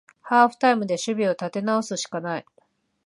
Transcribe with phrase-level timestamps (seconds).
[0.21, 2.45] ハーフタイムで守備を立て直すしかない